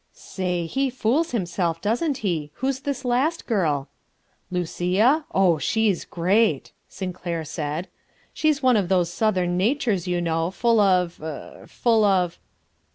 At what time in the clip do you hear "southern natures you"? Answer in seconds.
9.13-10.19